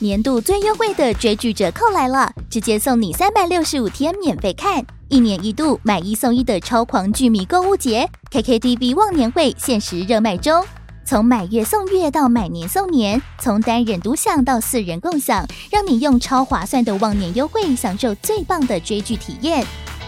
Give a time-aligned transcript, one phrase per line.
[0.00, 10.64] 年度最优惠的追剧折扣来了，直接送你三百六十五天免费看，一年一度买一送一的超狂剧迷购物节，KKTV 忘年会限时热卖中。
[11.04, 19.66] 从买月送月到买年送年，从单人独享到四人共享，让你用超划算的忘年优惠享受最棒的追剧体验。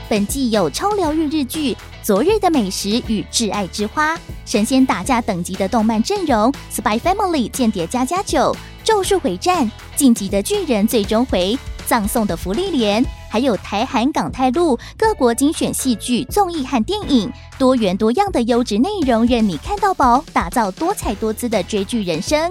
[0.09, 4.15] 本季有超疗愈日剧《昨日的美食与挚爱之花》，
[4.47, 8.57] 神仙打架等级的动漫阵容，《Spy Family》间谍家家酒。
[8.83, 22.51] 咒术回战、晋级的巨人最终回、葬送的福利莲，还有台韩港泰陆各国精选戏剧、综艺和电影，多元多样的优质内容，任你看到饱，打造多彩多姿的追剧人生。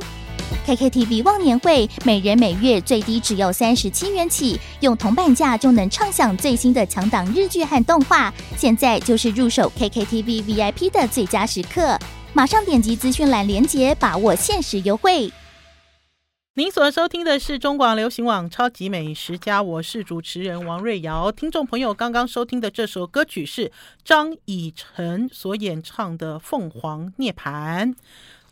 [0.66, 8.34] KKTV 忘年会，每人每月最低只要三十七元起，用铜板价就能畅享最新的强档日剧和动画。
[8.58, 11.98] 现在就是入手 KKTV VIP 的最佳时刻，
[12.34, 15.32] 马上点击资讯栏链接，把握限时优惠。
[16.56, 21.32] 您所收听的是中广流行网《超级美食家》，我是主持人王瑞瑶。
[21.32, 23.72] 听众朋友刚刚收听的这首歌曲是
[24.04, 27.86] 张以晨所演唱的《凤凰涅槃》。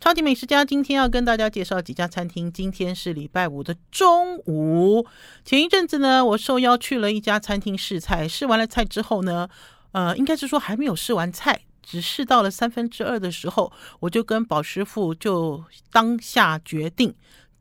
[0.00, 2.52] 超级美食家今天要跟大家介绍几家餐厅。
[2.52, 5.04] 今天是礼拜五的中午。
[5.44, 9.48] 前一阵子呢，我受邀去了一家餐厅试菜，试完了菜之后呢，
[9.90, 17.12] 呃，应该是说还没有试完菜，只试到了三分之二的时候，我就跟宝师傅就当下决定。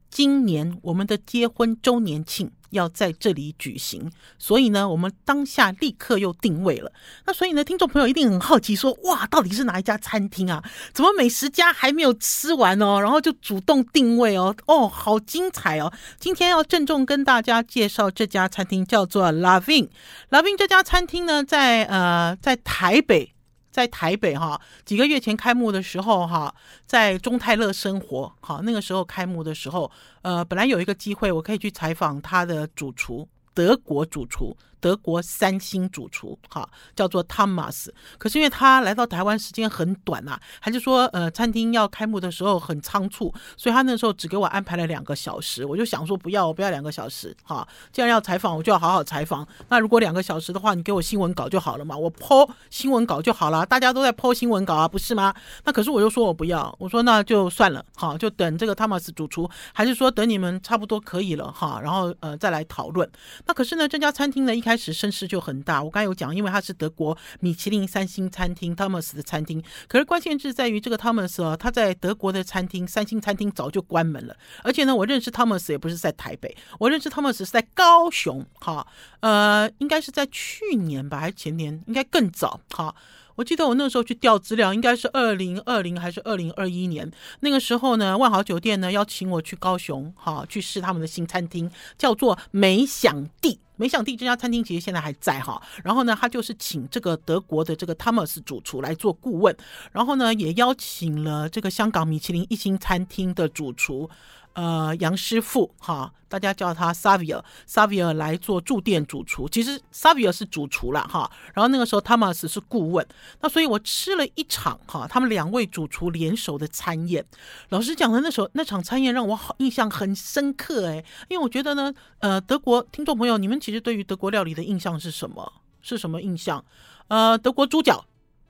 [0.10, 6.92] 今年我们的结婚周年庆要在这里举行，所以呢，我们当下立刻又定位了。
[7.26, 10.64] 那所以呢，听众朋友一定很好奇说，哇，到底是哪一家餐厅啊？
[10.94, 14.56] 怎么美食家还没有吃完哦，然后就主动定位哦？
[14.66, 15.94] 哦，好精彩哦！
[16.20, 19.90] 今天要郑重跟大家介绍这家餐厅，叫做 La Vigne。
[20.30, 23.34] La Vigne 这家餐厅呢，在呃，在台北。
[23.78, 26.52] 在台北哈，几个月前开幕的时候哈，
[26.88, 29.92] 在中泰乐生活好，那个时候开幕的时候，
[30.24, 34.58] 呃，本来有一个机会，我可以去采访他的主厨，德国主厨。
[34.88, 37.90] 德国三星主厨，哈，叫做 Thomas。
[38.18, 45.66] 可是因为他来到台湾时间很短呐、啊，还是说，呃，餐厅要开幕的时候很仓促，所以他那时候只给我安排了两个小时。
[45.66, 49.46] 我就想说，不要，我不要两个小时，哈，既然要采访，我就要好好采访。
[49.68, 53.66] 那如果两个小时的话，你给我新闻稿就好了嘛，我 po 新闻稿就好了。
[53.66, 55.36] 大家都在 po 新闻稿啊，不是吗？
[55.66, 63.12] 那可是我就说我不要，我说那就算了，哈，就等这个 Thomas 主厨，还是说等你们差不多可以了，哈，然后呃再来讨论。
[63.46, 69.62] 那可是呢，这家餐厅呢一开始声势就很大，我刚才有讲，因为他是德国米其林三星餐厅 Thomas 的餐厅。
[69.88, 74.38] 可是关键是在于这个 Thomas 哦，他在德国的餐厅三星餐厅早就关门了。
[74.64, 78.46] 而且呢，我认识 Thomas 也不是在台北，我认识 Thomas 是在高雄。
[78.60, 78.86] 哈，
[79.22, 81.84] 呃，应该是在去年吧，还是前年？
[81.88, 82.62] 应该更早。
[82.70, 82.94] 哈。
[83.38, 87.12] 我记得我那时候去调资料，应该是二零二零还是二零二一年？
[87.42, 93.60] 那个时候呢，万豪酒店呢邀请我去高雄，哈，去试他们的新餐厅，叫做美享地。
[93.76, 95.62] 美享地这家餐厅其实现在还在哈。
[95.84, 99.56] 然后呢，他就是请这个德国的这个 Thomas 主厨来做顾问，
[99.92, 104.10] 然后呢，也邀请了这个香港米其林一星餐厅的主厨。
[104.58, 109.48] 呃，杨师傅哈，大家叫他 Savio，Savio 来做驻店主厨。
[109.48, 113.08] 其实 Savio 是主厨了哈，然后那个时候 Thomas 是顾问。
[113.40, 117.24] 那所以我吃了一场哈，他们两位主厨联手的餐宴。
[117.70, 125.54] 老实讲的，那时候那场餐宴让我好印象很深刻诶，因为我觉得呢，呃，德国听众朋友，你们其实对于德国料理的印象是什么？
[125.84, 126.66] 是什么印象？
[127.10, 128.04] 呃，德国猪脚，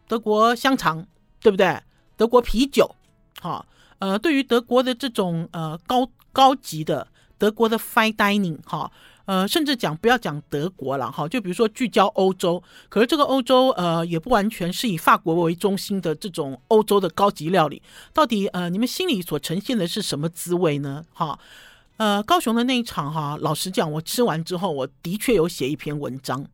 [0.07, 1.05] 德国香肠，
[1.41, 1.81] 对不对？
[2.15, 2.95] 德国啤酒，
[3.41, 3.65] 哈。
[3.99, 8.91] 呃，对于德国的这种呃高高级的德国的 fine dining 哈，
[9.25, 17.81] 呃，甚至讲不要讲德国了哈，就比如说聚焦欧洲，可是这个欧洲呃也不完全是以法国为中心的这种欧洲的高级料理，
[18.13, 21.03] 到底呃你们心里所呈现的是什么滋味呢？
[21.13, 21.39] 哈，
[21.97, 26.45] 呃，高雄的那一场哈，老实讲，我吃完之后，我的确有写一篇文章，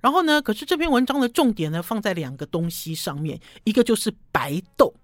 [0.00, 4.94] 然后呢，可是这篇文章的重点呢放在两个东西上面，一个就是白豆。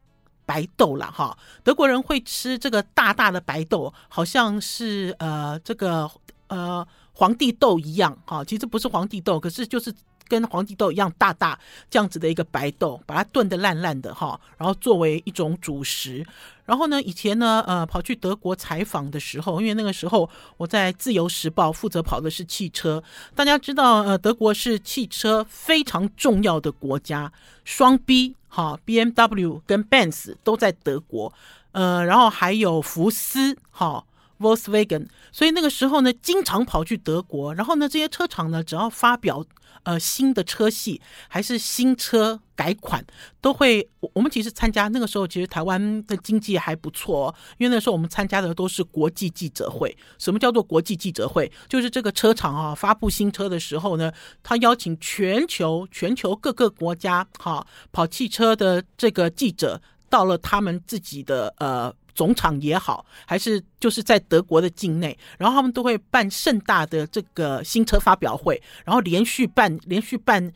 [0.48, 6.10] 白豆了哈，德国人会吃这个大大的白豆，好像是呃这个
[6.46, 9.94] 呃皇帝豆一样哈，其实不是皇帝豆，可是就是
[10.28, 11.58] 跟皇帝豆一样大大
[11.90, 16.24] 这样子的一个白豆，把它炖得烂烂的哈，然后作为一种主食。
[16.64, 20.28] 然后呢，以前呢，呃，跑去德国采访的时候，因为那个时候
[20.58, 23.02] 我在《自由时报》负责跑的是汽车。
[23.34, 27.32] 大家知道，呃，德国是汽车非常重要的国家，
[27.64, 31.32] 双 B 哈，BMW 跟 Benz 都在德国，
[31.72, 34.04] 呃，然后还有福斯哈，
[34.38, 37.54] Volkswagen，所以那个时候呢，经常跑去德国。
[37.54, 39.44] 然后呢，这些车厂呢，只要发表
[39.82, 43.04] 呃新的车系，还是新车改款，
[43.40, 44.88] 都会我们其实参加。
[44.88, 49.96] 那个时候，其实台湾的经济还不错哦，因为那时候我们参加的都是国际记者会。
[50.18, 51.50] 什么叫做国际记者会？
[51.68, 54.12] 就是这个车厂啊发布新车的时候呢，
[54.42, 61.92] 他邀请全球全球各个国家哈跑汽车的这个记者到了他们自己的呃。
[62.18, 70.52] 总厂也好，还是就是在德国的境内，然后他们都会办盛大的这个新车发表会，然后连续办连续办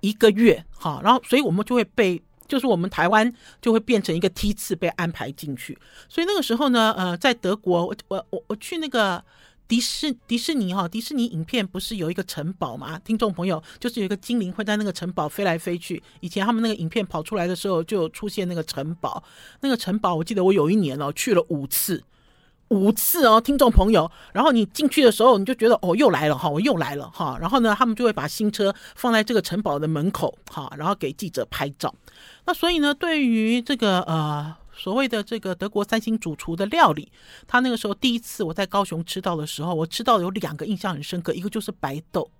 [0.00, 3.32] 一个月，哈，然后所以我们就会被，就是我们台湾
[3.62, 5.78] 就会变成一个梯次被安排进去，
[6.08, 9.24] 所以那个时候呢，呃，在德国，我我我我去那个。
[9.74, 12.96] 迪士迪士尼哈，迪士尼影片不是有一个城堡吗？
[13.00, 16.00] 听众朋友，就是有一个精灵会在那个城堡飞来飞去。
[16.20, 19.20] 以前他们那个影片跑出来的时候，就出现那个城堡。
[19.62, 22.00] 那个城堡，我记得我有一年哦去了五次，
[22.68, 24.08] 五次哦，听众朋友。
[24.32, 27.36] 然后你进去的时候，你就觉得哦，又来了哈，我又来了哈。
[27.40, 31.92] 然后呢，他们就会把新车放在这个城堡的门口哈，然后给记者拍照。
[32.46, 34.54] 那所以呢，对于这个呃。
[34.76, 37.10] 所谓的这个德国三星主厨的料理，
[37.46, 42.30] 他那个时候第一次我在高雄吃到的时候，我吃到有两个印象很深刻，一个就是白豆，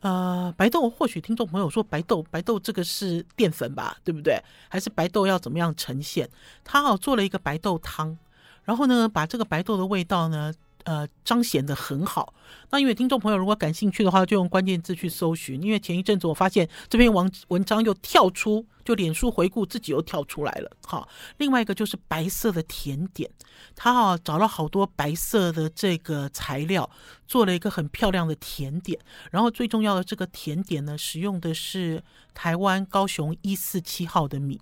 [0.00, 4.42] 呃，白豆或许听众朋友说白豆，白豆这个是淀粉吧，对不对？
[4.68, 6.28] 还是白豆要怎么样呈现？
[6.64, 8.16] 他好做了一个白豆汤，
[8.64, 10.52] 然后呢，把这个白豆的味道呢。
[10.84, 12.34] 呃，彰显得很好。
[12.70, 15.62] 那因为听众朋友如果感兴趣的话，就用关键字去搜寻。
[15.62, 20.70] 因为前一阵子我发现这篇文文章又跳出，就脸书回顾自己又跳出来了。
[20.86, 23.30] 好，另外一个就是白色的甜点，
[23.74, 26.88] 他啊找了好多白色的这个材料，
[27.26, 28.98] 做了一个很漂亮的甜点。
[29.30, 32.02] 然后最重要的这个甜点呢，使用的是
[32.34, 34.60] 台湾高雄一四七号的米，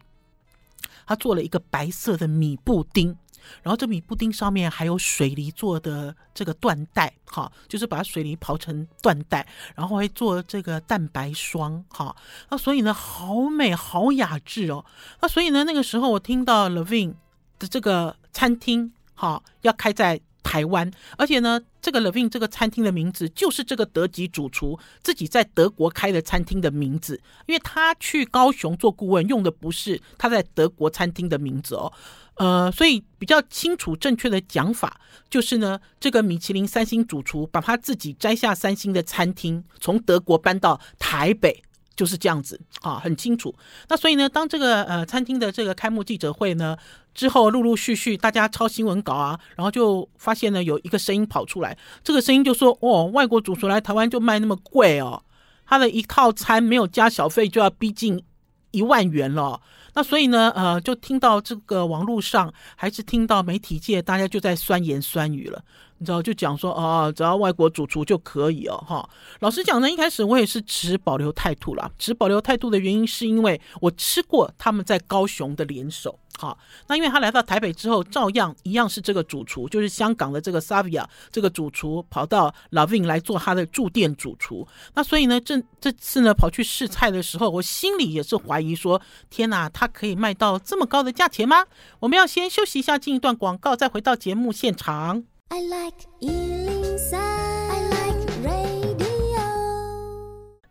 [1.06, 3.16] 他做了一个白色的米布丁。
[3.62, 12.14] 然后这米布丁上面还有水泥做的这个缎带，哈，就是把水泥刨成缎带，然后还做这个蛋白霜，哈，
[12.50, 14.84] 那所以呢，好美，好雅致哦。
[15.20, 17.14] 那所以呢，那个时候我听到 Levin
[17.58, 31.92] 的这个餐厅，哈，要开在台湾，而且呢，这个 Levin 这个餐厅的名字就是这个德籍主厨自己在德国开的餐厅的名字，因为他去高雄做顾问用的不是他在德国餐厅的名字哦。
[32.38, 41.62] 呃，所以比较清楚正确的讲法就是呢，这个米其林三星主厨把他自己摘下三星的餐厅从德国搬到台北，
[41.96, 43.54] 就是这样子啊，很清楚。
[43.88, 46.76] 那所以呢，当这个呃餐厅的这个开幕记者会呢
[47.12, 55.24] 之后，陆陆续续大家抄新闻稿啊，然后就发现呢有一个声音跑出来，这个声音就说：哦，外国主厨来台湾就卖那么贵哦，
[55.66, 58.22] 他的一套餐没有加小费就要逼近
[58.70, 59.60] 一万元了。
[59.98, 65.60] 那所以呢，呃，就听到这个网络上，还是听到媒体界，大家就在酸言酸语了。
[65.98, 69.08] 你知道，就讲说哦，只要外国主厨就可以哦，哈。
[69.40, 71.90] 老实讲呢，一开始我也是持保留态度啦。
[71.98, 76.56] 持保留态度的原因是因为我吃过他们在高雄的联手，哈。
[76.86, 84.66] 那因为他来到台北之后，照样一样是这个主厨，就是香港的这个 Savia 这个主厨跑到 Lavin 来做他的驻店主厨。
[84.94, 89.00] 那所以呢，这这次呢跑去试菜的时候，我心里也是怀疑说，
[89.30, 91.64] 天哪，他可以卖到这么高的价钱吗？
[91.98, 95.24] 我们要先休息一下，进一段广告，再回到节目现场。
[95.50, 99.40] I like 103, I like radio。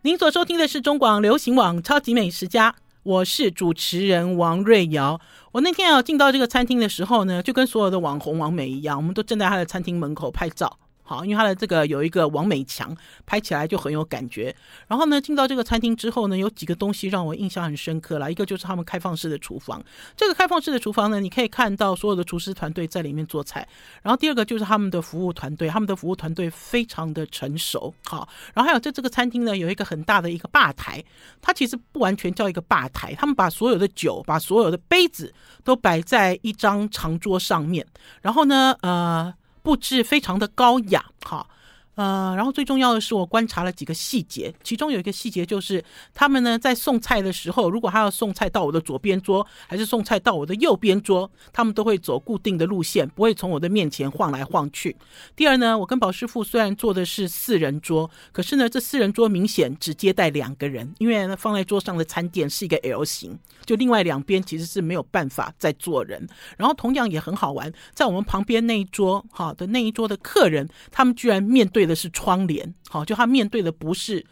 [0.02, 2.70] 您所收听的是中广流行网《超级美食家》，
[3.02, 5.20] 我是主持人王瑞瑶。
[5.50, 10.78] 我那天要进到这个餐厅的时候呢，就跟所有的网红网美一样，我们都站在他的餐厅门口拍照。
[11.08, 12.94] 好，因为他的这个有一个王美强，
[13.24, 14.54] 拍起来就很有感觉。
[14.88, 18.28] 然后呢，进到这个餐厅之后呢，有几个东西让我印象很深刻啦。
[18.28, 19.82] 一个就是他们开放式的厨房，
[20.14, 23.66] 这个开放式的厨房呢，你可以看到所有的厨师团队在里面做菜。
[24.02, 27.94] 然后第二个就是他们的服务团队，他们的服务团队非常的成熟。
[28.04, 31.02] 好，然后还有在这个餐厅呢，有一个很大的一个吧台，
[31.40, 35.32] 它其实不完全叫一个吧台，他们把所有的酒、把所有的杯子
[35.64, 37.86] 都摆在一张长桌上面。
[38.20, 39.32] 然后呢，呃。
[39.68, 41.46] 布置非常的高雅，哈。
[41.98, 54.94] 呃，然后最重要的是，我观察了几个细节，其中有一个细节就是，他们呢在送菜的时候，如果他要送菜到我的左边桌，还是送菜到我的右边桌，他们都会走固定的路线，不会从我的面前晃来晃去。
[55.34, 63.36] 第二呢，我跟宝师傅虽然坐的是四人桌，可是呢，这四人桌明显只接待两个人，因为呢放在桌上的餐垫是一个 L 型，
[63.66, 66.24] 就另外两边其实是没有办法再坐人。
[66.56, 74.24] 然后同样也很好玩，在我们旁边那一桌，哈的那一桌的客人，他们居然面对的是窗帘，好，就他面对的不是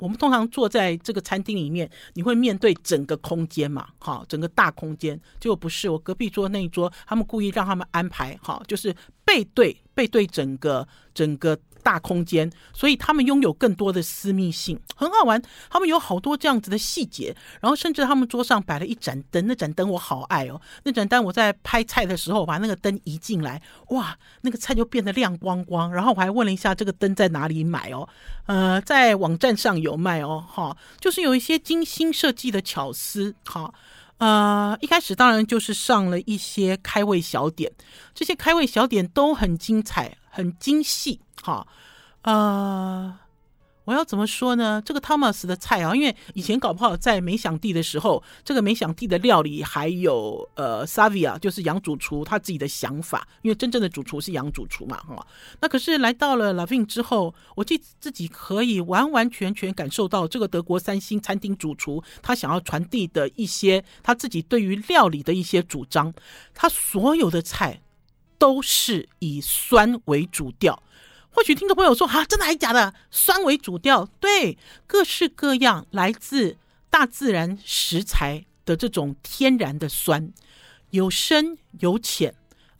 [0.00, 8.94] 我们通常坐在这个餐厅里面，你会面对整个空间嘛，好，整个大空间，结果不是，我隔壁桌那一桌，他们故意让他们安排，好，就是
[9.24, 11.58] 背对背对整个整个。
[11.84, 15.40] 大空间，所以他们拥有更多的私密性，很好玩。
[15.70, 20.60] 他们有好多这样子的细节，然后甚至他们桌上摆了一盏灯，那盏灯我好爱哦。
[20.82, 23.60] 那盏灯我在拍菜的时候把那个灯移进来，
[23.90, 25.92] 哇，那个菜就变得亮光光。
[25.92, 28.08] 然后我还问了一下这个灯在哪里买哦，
[28.46, 33.72] 呃，在网站上有卖哦，哈，就是有一些精心设计的巧思，哈，
[34.18, 37.70] 呃，一开始当然就是上了一些开胃小点，
[38.14, 40.16] 这些开胃小点都很精彩。
[40.34, 41.64] 很精细，哈，
[42.22, 43.16] 呃，
[43.84, 44.82] 我要怎么说呢？
[44.84, 55.24] 这个 Thomas 的菜啊，因为以前搞不好在梅想地的时候，这个梅想地的料理还有呃 Savia 就是杨主厨他自己的想法，因为真正的主厨是杨主厨嘛，哈。
[55.60, 66.12] 那可是来到了 Lavin 之后，我记自己可以完完全全感受到这个德国三星餐厅主厨他想要传递的一些他自己对于料理的一些主张，
[66.52, 67.80] 他所有的菜。
[68.44, 70.82] 都是以酸为主调，
[71.30, 72.92] 或许听众朋友说：“哈，真的还是假的？
[73.10, 76.58] 酸为主调？”对，各式各样来自
[76.90, 80.30] 大自然食材的这种天然的酸，
[80.90, 82.34] 有深有浅。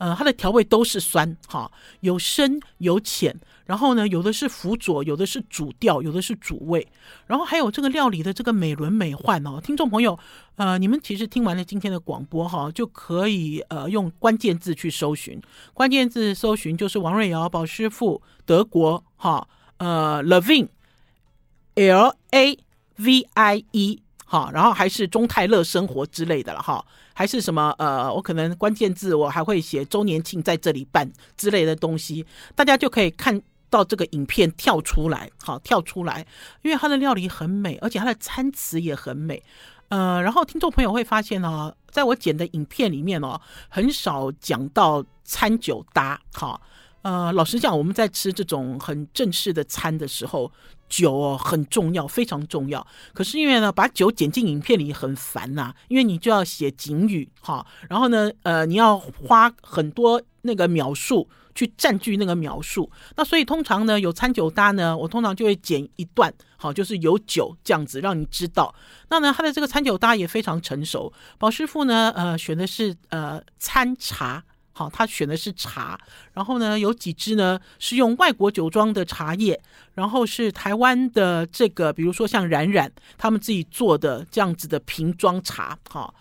[0.05, 3.35] 呃，它的调味都是酸，哈，有深有浅，
[3.65, 6.87] 然后呢，有的是辅佐，有的是主调，有的是主味，
[7.27, 9.59] 然后还有这个料理的这个美轮美奂哦。
[9.65, 10.19] 听众朋友，
[10.57, 15.41] 呃，你们其实听完了今天的广播哈，就可以呃用关键字去搜寻，
[15.73, 22.59] 关键字搜寻就是王瑞瑶宝师傅德国哈，呃，Lavin，L A
[22.99, 26.85] V I E，好，然后还是中泰乐生活之类的了哈。
[27.15, 33.41] 还是什么呃，我可能关键字我还会写周年庆在这里办之类的东西，大家就可以看
[33.71, 36.27] 到这个影片跳出来，好，跳出来，
[36.61, 39.43] 因为它的料理很美，而且它的餐词也很美，
[39.89, 43.41] 呃，然后听众朋友会发现呢，在我剪的影片里面哦，
[43.71, 46.61] 很少讲到餐酒搭，好。
[47.03, 50.51] 呃，老实讲，我们在吃这种很正式的餐的时候，
[50.89, 52.87] 酒哦很重要，非常重要。
[53.13, 62.91] 可是因为呢，把酒剪进影片里很烦呐、因为你就要写警语哈，然后呢，呃，你要花很多那个描述去占据那个描述。
[63.17, 68.75] 那所以通常呢，有餐酒搭呢，我通常就会剪一段，好，就是有酒这样子，让你知道。
[69.09, 71.13] 那呢，他的这个餐酒搭也非常成熟。
[71.39, 74.45] 宝师傅呢，呃，选的是呃餐茶。
[74.75, 75.99] 好，他选的是茶，
[76.35, 79.59] 然后呢，有几支呢是用外国酒庄的茶叶，
[79.95, 86.15] 然后是台湾的这个，比如说像冉冉他们自己做的这样子的瓶装茶，好。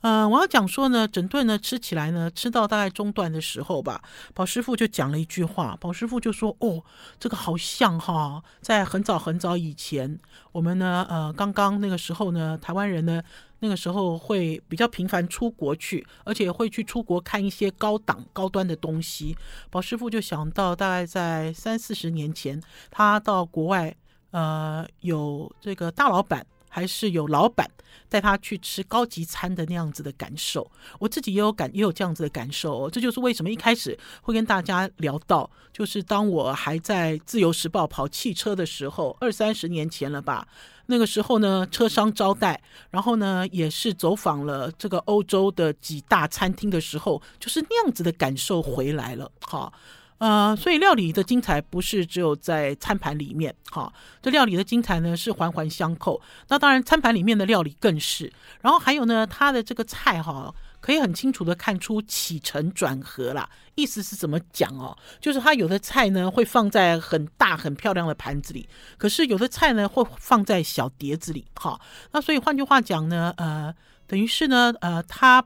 [0.00, 4.00] 呃，我要讲说呢，整顿呢吃起来呢，吃到大概中段的时候吧，
[4.32, 6.84] 宝师傅就讲了一句话，宝师傅就说：“哦，
[7.18, 10.16] 这个好像哈，在很早很早以前，
[10.52, 13.20] 我们呢，呃，刚刚那个时候呢，台湾人呢，
[13.58, 19.36] 那个时候会比较频繁出国去，而且会去出国看一些高档高端的东西。
[19.68, 23.96] 宝师傅就想到，大概在三四十年前，他到国外，
[24.30, 27.70] 呃，有这个大老板。”还是有老板
[28.08, 32.88] 带他去吃高级餐的那样子的感受，我自己也有感，也有这样子的感受。
[32.90, 40.46] 这就是为什么一开始会跟大家聊到，就是当我还在自由时报跑汽车的时候，二三十年前了吧。
[40.86, 49.30] 那个时候呢，车商招待，然后呢，也是走访了这个欧洲的几大餐厅的时候，就是那样子的感受回来了。
[49.40, 49.72] 好。
[50.18, 56.20] 呃，所以料理的精彩不是只有在餐盘里面，哈，这料理的精彩呢是环环相扣。
[56.48, 58.32] 那当然，餐盘里面的料理更是。
[58.60, 63.48] 然后还有呢，它的这个菜哈，可以很清楚的看出起承转合啦。
[63.76, 64.96] 意思是怎么讲哦？
[65.20, 71.80] 就是它有的菜呢会放在很大很漂亮的盘子里，可是有的菜呢会放在小碟子里，哈。
[72.10, 73.72] 那所以换句话讲呢，呃，
[74.08, 75.44] 等于是呢，呃，它。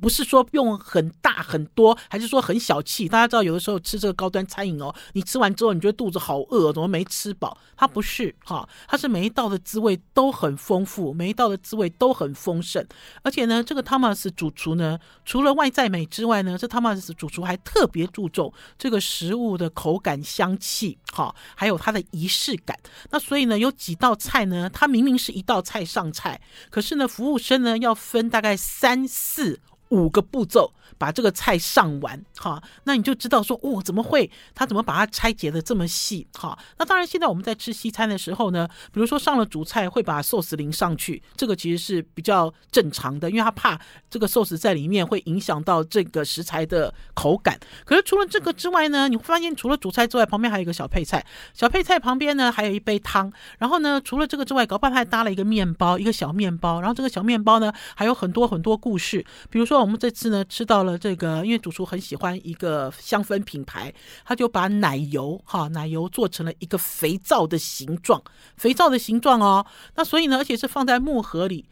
[0.00, 3.08] 不是说用很大很多，还是说很小气？
[3.08, 7.56] 大家知道，有的时候吃这个高端餐饮哦，你吃完之后你觉得肚子好饿，怎么没吃饱？
[7.76, 12.84] 它不是哈，它是每一道的滋味都很丰富，每一道的滋味都很丰盛。
[13.22, 22.78] 而且呢，这个 Thomas 主厨呢，除了外在美之外呢，这 Thomas 主厨还特别注重这个食物的口感、香气，哈，还有它的仪式感。
[23.10, 26.40] 那所以呢，有几道菜呢，它明明是一道菜上菜，
[26.70, 29.60] 可是呢，服务生呢要分大概三四。
[29.90, 34.30] 五个步骤把这个菜上完，哈，那你就知道说，哦，怎么会？
[34.54, 36.26] 他怎么把它拆解的这么细？
[36.34, 43.80] 哈，那当然，现在我们在吃西餐的时候呢，比如说上了主菜会把寿司淋上去，这个其实是比较正常的，因为他怕
[44.10, 47.58] 这个寿司在里面会影响到这个食材的口感。
[47.86, 59.80] 可是除了这个之外呢，你会发现除了主菜之外，旁边还有一个小配菜，小配菜旁边呢还有一杯汤，然后呢，除了这个之外，搞不好他还搭了一个面包，一个小面包，然后这个小面包呢还有很多很多故事，比如说。
[59.80, 60.89] 我们这次呢吃到了。
[60.98, 63.92] 这个，因为主厨很喜欢一个香氛品牌，
[64.24, 68.22] 他就把奶油哈奶油做成了一个肥皂的形状，
[68.56, 69.66] 肥皂的形状哦。
[69.94, 71.64] 那所以呢，而且是放在木盒里，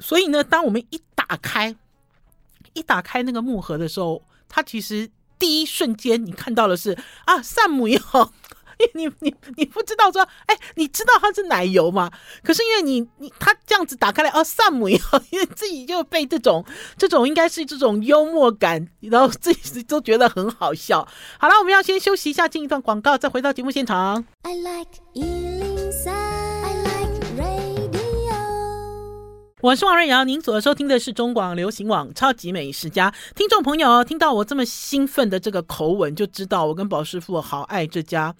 [0.00, 1.74] 所以呢，当我们一打开，
[2.72, 8.00] 一打开那个木盒的时候，它其实第一瞬间你看到的是啊，萨姆油。
[8.94, 12.10] 你你你不知道说，哎、欸，你知道它是奶油吗？
[12.42, 14.98] 可是因为你你它这样子打开来哦，萨姆油，
[15.30, 16.64] 因为自己就被这种
[16.98, 21.06] 这种应该是这种幽默感，然后自己都觉得很好笑。
[21.38, 24.24] 好了，我们要先休息一下，进一段广告，再回到节目现场。
[24.42, 28.36] I like 103, I like radio。
[29.62, 33.12] 我是王瑞瑶，您所收听的是中广流行网超级美食家。
[33.34, 38.34] 听众朋友听到我这么兴奋的这个口吻，就知道我跟宝师傅好爱这家。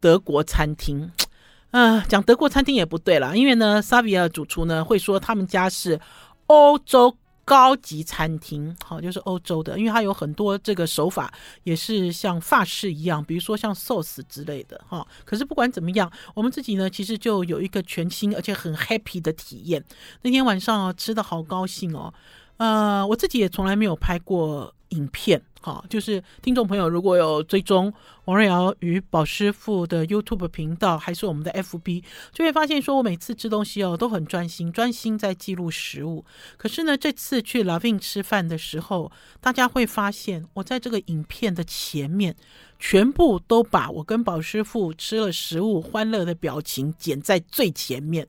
[0.00, 1.10] 德国餐厅，
[1.70, 6.00] 啊、呃，讲德国餐厅也不对了，因为呢，Savia 主厨呢会说他们家是
[6.46, 11.32] 欧洲高级餐厅，好，就是欧洲的，因为它有很多这个手法
[11.64, 15.06] 也是像法式一样，比如说像 sauce 之类的，哈。
[15.24, 19.82] 可是不管怎么样，我们自己呢其实就有一个全新而且很 happy 的体验。
[20.22, 22.12] 那天晚上吃的好高兴哦，
[22.58, 25.42] 呃，我自己也从来没有拍过影片。
[25.60, 27.92] 好，就是听众朋友如果有追踪
[28.26, 36.24] 王瑞瑶与宝师傅的 YouTube 频道，还是我们的 FB，就会发现说我每次吃东西哦都很专心，专心在记录食物。
[36.56, 39.10] 可是呢，这次去 l o v i n 吃饭的时候，
[39.40, 42.36] 大家会发现我在这个影片的前面，
[42.78, 48.28] 全部都把我跟宝师傅吃了食物欢乐的表情剪在最前面。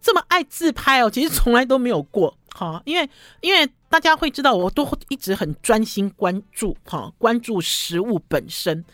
[0.00, 2.36] 这么爱自拍哦，其实从来都没有过。
[2.54, 3.08] 好，因为
[3.40, 8.84] 因为大家会知道，我都一直很专心关注哈，关注食物本身。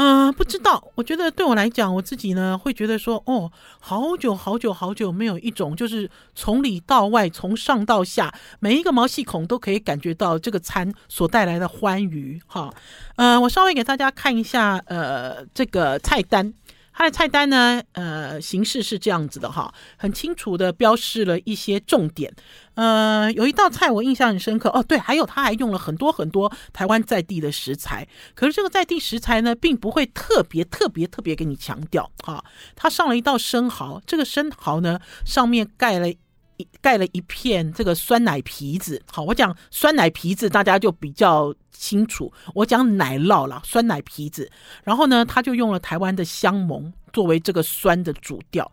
[0.00, 3.50] 嗯、不知道，我觉得对我来讲，我自己呢会觉得说，哦，
[3.80, 12.40] 好久好久好久没有一种就是从里到外，从上到下，每一个毛细孔都可以感觉到这个餐所带来的欢愉。
[12.46, 12.72] 哈，
[13.16, 16.54] 呃，我稍微给大家看一下，呃，这个菜单。
[16.98, 22.34] 它的菜单呢，呃，形式是这样子的哈，很清楚的标示了一些重点。
[22.74, 28.08] 呃，有一道菜我印象很深刻哦，对，还有他还用了很多很多台湾在地的食材。
[28.34, 32.44] 可是这个在地食材呢，并不会特别特别特别给你强调哈。
[32.74, 36.12] 他上了一道生蚝，这个生蚝呢，上面盖了。
[36.80, 42.32] 盖了一片这个酸奶皮子，好，我讲酸奶皮子，大家就比较清楚。
[42.54, 44.50] 我讲奶酪啦，酸奶皮子，
[44.84, 48.70] 然后呢，他就用了台湾的香檬作为这个酸的主调。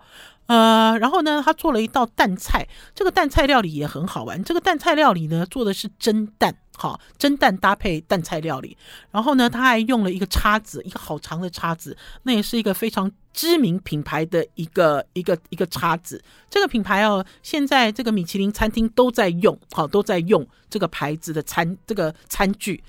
[0.48, 4.44] 呃，然后呢，他做了一道蛋菜，这个蛋菜料理也很好玩。
[4.44, 8.78] 这个蛋菜料理呢，做的是蒸蛋，好，蒸蛋搭配蛋菜料理。
[9.10, 16.24] 然后呢，他还用了一个叉子，一个好长的叉子，那也是一个非常知名品牌的一个一个一个叉子。
[16.50, 22.82] 这个品牌哦，现在这个米其林餐厅都在用，好，都在用这个牌子的餐这个餐具。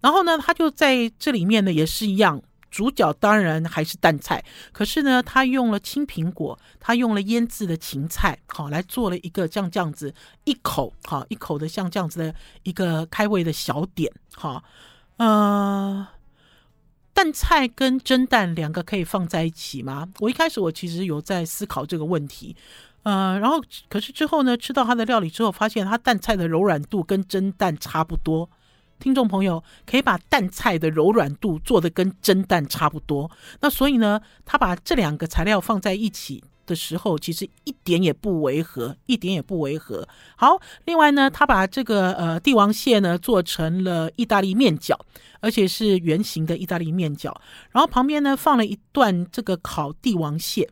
[0.00, 2.42] 然后呢，他就在这里面呢，也是一样。
[2.70, 14.62] 主角当然还是蛋菜，可是呢，他用了青苹果，他用了腌制的芹菜，好来做了一个像这样子一口，好一口的像这样子的一个开胃的小点，好，
[15.16, 16.06] 呃，
[17.20, 20.08] 蛋菜跟蒸蛋两个可以放在一起吗？
[20.20, 22.56] 我一开始我其实有在思考这个问题，
[23.02, 28.48] 呃，然后可是之后呢，吃到他的料理之后，发现他蛋菜的柔软度跟蒸蛋差不多。
[28.98, 33.30] 听众朋友可以把蛋菜的柔软度做的跟蒸蛋差不多，
[33.60, 40.06] 那所以呢，他把这两个材料放在一起的时候，其实一点也不违和，一点也不违和。
[40.36, 44.94] 好，另外呢，他把这个呃帝王蟹呢做成了意大利面饺，
[45.40, 47.34] 而且是圆形的意大利面饺，
[47.72, 50.70] 然后旁边呢放了一段这个烤帝王蟹，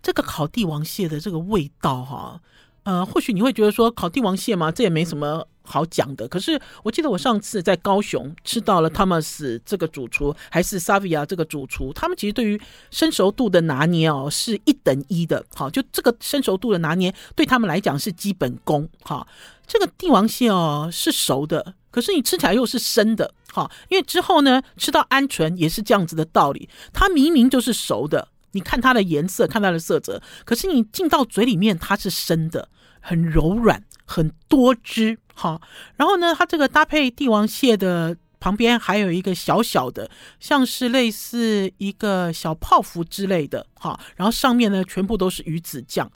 [0.00, 2.40] 这个烤帝王蟹的这个味道哈，
[2.86, 5.46] 呃，或许你会觉得说烤帝王蟹嘛，这也没什么。
[5.68, 12.60] 好讲的，可是我记得我上次在高雄吃到了 Thomas 这个主厨，还是 Savia 这个主厨，他们其实对于
[12.92, 15.44] 生熟度的拿捏哦，是一等一的。
[15.56, 18.88] 好，就这个生熟度的拿捏，对他们来讲是基本功。
[19.02, 19.26] 哈，
[19.66, 23.34] 这个帝王蟹哦是熟的，可是你吃起来又是生的。
[23.52, 32.68] 哈，因为之后呢吃到鹌鹑也是这样子的道理，它明明就是熟的，你看它的颜色，看它的色泽，可是你进到嘴里面它是生的，
[33.06, 35.16] 很柔软，很多汁。
[35.32, 35.60] 好，
[35.94, 46.10] 然后呢，它这个搭配帝王蟹的旁边还有一个小小的，像是类似一个小泡芙之类的，好，然后上面呢全部都是鱼子酱，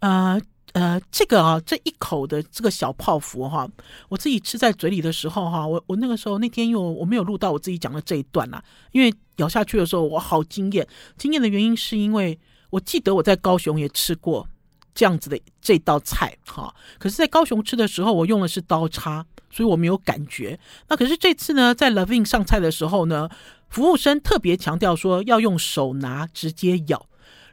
[0.00, 0.40] 呃
[0.72, 3.68] 呃，这个啊这一口的这个小泡芙哈，
[4.08, 10.84] 我自己吃在嘴里的时候哈，我我那个时候那天因为我没有录到我自己讲的这一段啦，因为咬下去的时候我好惊艳，
[11.16, 12.36] 惊艳的原因是因为
[12.70, 14.48] 我记得我在高雄也吃过。
[14.94, 16.74] 这样子的这道菜哈。
[16.98, 20.58] 可是，在高雄吃的时候，我用的是刀叉，所以我没有感觉。
[20.88, 23.28] 那可是这次呢，在 Levin 上菜的时候呢，
[23.68, 27.06] 服务生特别强调说要用手拿直接咬。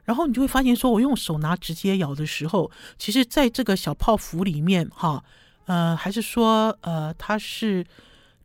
[0.06, 5.24] 然后你就会发现，说我用手拿直接咬的时候，其实在这个小泡芙里面，哈，
[5.66, 7.86] 呃，还是说，呃，它是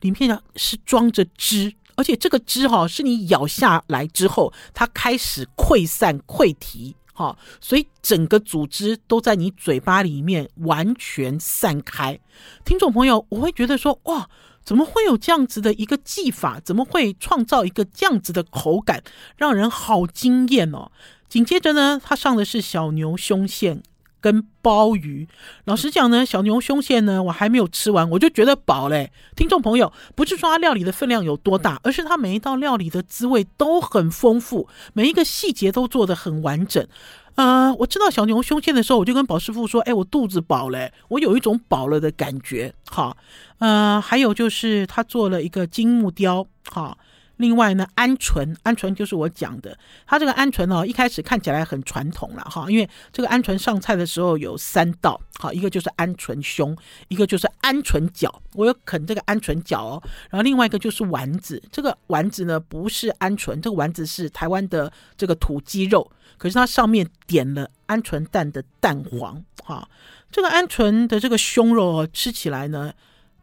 [0.01, 12.18] 里面呢是装着汁，而且这个汁哈，是你咬下来之后，它开始溃散溃堤，好，所以整个组织都在你嘴巴里面完全散开。
[12.64, 14.29] 听众朋友，我会觉得说，哇，
[14.64, 16.59] 怎么会有这样子的一个技法？
[16.59, 19.05] 怎么会创造一个这样子的口感，
[19.37, 20.90] 让人好惊艳哦！
[21.29, 23.81] 紧接着呢，他上的是小牛胸腺
[24.25, 25.29] 跟鲍鱼。
[25.67, 29.13] 老实讲呢，小牛胸腺呢，我还没有吃完，我就觉得饱嘞。
[29.37, 36.87] 听众朋友，不是说它料理的分量有多大，而是它每一道料理的滋味都很丰富，每一个细节都做得很完整。
[37.35, 43.19] 呃，我知道小牛胸腺的时候，我就跟宝师傅说：“哎，我肚子饱嘞，我有一种饱了的感觉。”好，
[43.59, 46.97] 呃，还有就是他做了一个金木雕，好。
[47.37, 56.77] 另外呢，鹌鹑，鹌鹑就是我讲的，它这个鹌鹑哦，一开始看起来很传统了哈，因为这个鹌鹑上菜的时候有三道，好，一个就是鹌鹑胸，
[57.09, 69.88] 一个就是鹌鹑脚，我有啃这个鹌鹑脚哦，然后另外一个就是丸子，这个丸子呢不是鹌鹑，这个丸子是台湾的这个土鸡肉，可是它上面点了鹌鹑蛋的蛋黄，哈，
[70.31, 72.92] 这个鹌鹑的这个胸肉哦，吃起来呢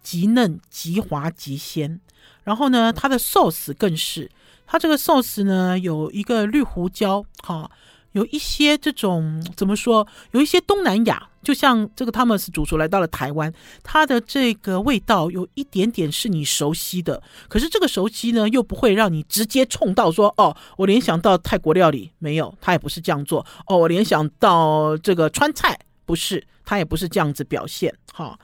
[0.01, 1.99] 极嫩极滑极鲜。
[2.43, 4.29] 然后呢，它的 sauce 更是，
[4.65, 7.69] 它这个 sauce 呢有一个绿胡椒，哈，
[8.13, 28.37] 有一些这种怎么说，有一些东南亚，就像这个 Thomas 主厨来到了台湾，它的这个味道有一点点是你熟悉的，可是这个熟悉呢又不会让你直接冲到说，哦，我联想到泰国料理，没有，它也不是这样做，哦，我联想到这个川菜，不是，它也不是这样子表现，哈。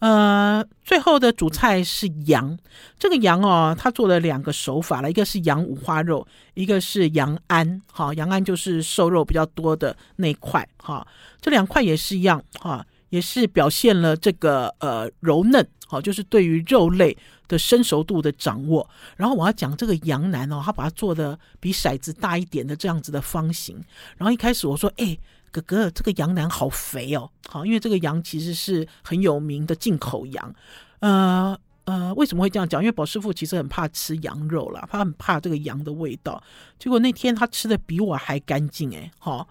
[0.00, 2.58] 呃，最后的主菜是羊，
[2.98, 11.06] 这个羊哦，他做了两个手法了，一个是羊五花肉，一个是羊鞍，哈，羊鞍就是瘦肉比较多的那一块，哈，
[11.40, 17.16] 这两块也是一样，哈，也是表现了这个呃柔嫩，好，就是对于肉类
[17.48, 18.86] 的生熟度的掌握。
[19.16, 23.82] 然后我要讲这个羊腩哦，他把它做的比骰子大一点的这样子的方形。
[24.18, 25.16] 然后一开始我说，哎。
[25.54, 30.54] 哥哥，这个羊腩好肥哦，好，因为这个羊其实是很有名的进口羊，
[30.98, 32.82] 呃呃，为什么会这样讲？
[32.82, 36.42] 因为宝师傅其实很怕吃羊肉啦，他很怕这个羊的味道。
[36.78, 39.10] 结果那天他吃的比我还干净，诶。
[39.18, 39.46] 好，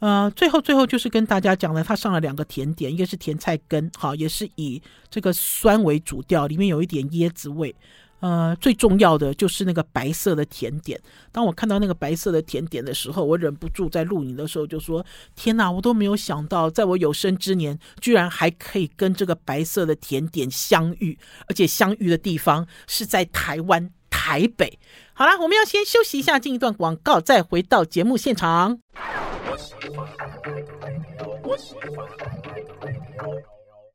[0.00, 7.72] 呃，最后最后就是跟大家讲了，他上了两个甜点，一个是甜菜根，好，也是以这个酸为主调，里面有一点椰子味。
[8.20, 10.98] 呃，最重要的就是那个白色的甜点。
[11.30, 15.04] 当我看到那个白色的甜点的时候，我忍不住在录影的时候就说
[15.36, 24.78] ：“天哪，我都没有想到，在我有生之年，居然还可以跟这个白色的甜点相遇，而且相遇的地方是在台湾台北。”
[25.12, 28.80] 好啦，我们要先休息一下，进一段广告，再回到节目现场。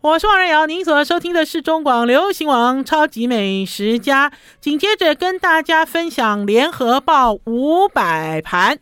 [0.02, 4.34] 我是王瑞瑶，您所收听的是中广流行网超级美食家。
[4.60, 8.80] 紧接着跟大家分享联合报五百盘。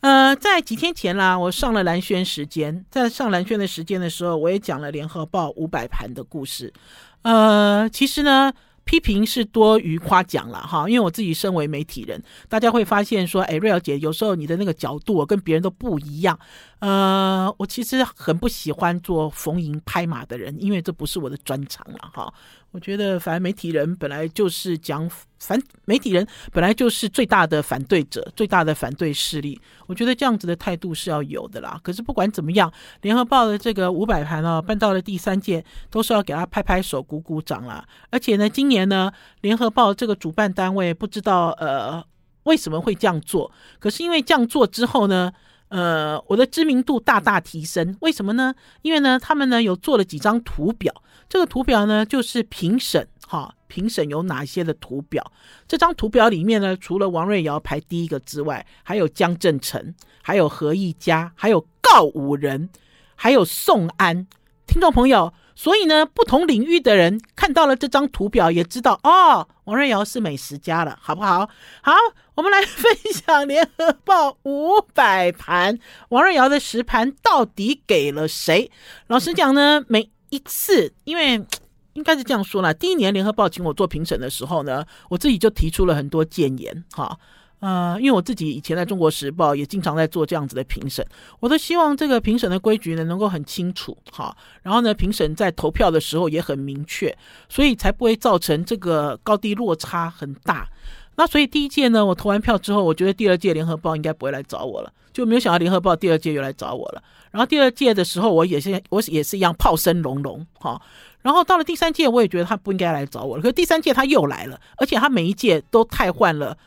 [0.00, 6.72] 呃，在几天前啦，我上了蓝轩时间，在上蓝轩的时间的时候，我也讲了联合报五百盘的故事。
[7.20, 8.50] 呃，其实呢。
[8.84, 16.36] 批评是多于夸奖了哈，因为我自己身为媒体人，大家会发现说，哎，瑞瑶姐有时候你的那个角度跟别人都不一样。
[16.82, 22.34] 呃，我其实很不喜欢做逢迎拍马的人，因为这不是我的专长了哈。
[22.72, 29.60] 我觉得反正媒体人本来就是讲反媒体人本来就是最大的反对者，最大的反对势力。
[29.86, 31.78] 我觉得这样子的态度是要有的啦。
[31.84, 37.86] 可是不管怎么样，联合报的这个五百盘哦，办到了第三届，都是要给他拍拍手、鼓鼓掌啦。
[38.10, 42.02] 而且呢，今年呢，联合报这个主办单位不知道呃
[42.42, 45.32] 为什么会这样做，可是因为这样做之后呢，
[45.72, 47.96] 呃，我的知名度大大提升。
[48.02, 48.54] 为什么呢？
[48.82, 50.92] 因为呢，他们呢有做了几张图表。
[51.30, 55.32] 这个图表呢，就是评审哈，评审有哪些的图表？
[55.66, 62.68] 这张图表里面呢，除了王瑞瑶排第一个之外，还有江振成，还有何一家，还有告五人，
[63.14, 64.26] 还有宋安。
[64.66, 71.48] 听众朋友，所以呢，不同领域的人看到了这张图表，也知道哦，王瑞瑶是美食家了，好不好？
[71.82, 71.92] 好，
[72.34, 78.70] 我们来分享联合报五百盘，王瑞瑶的十盘到底给了谁？
[79.06, 81.44] 老实讲呢，每一次，因为
[81.92, 82.72] 应该是这样说啦。
[82.72, 87.18] 第一年联合报请我做评审的时候呢，我自己就提出了很多建言，哈，
[87.62, 91.06] 呃，因为我自己以前在中国时报也经常在做这样子的评审，
[91.38, 97.16] 我都希望这个评审的规矩呢能够很清楚，哈，然后呢，评审在投票的时候也很明确，
[97.48, 100.68] 所以才不会造成这个高低落差很大。
[101.14, 107.00] 那所以第一届呢，我投完票之后，我觉得第二届联合报应该不会来找我了，就没有想到联合报第二届又来找我了。
[107.30, 110.82] 然后第二届的时候，我也是我也是一样炮声隆隆，哈。
[111.20, 116.58] 然后到了第三届，我也觉得他不应该来找我了，可是第三届他又来了，而且他每一届都太换了。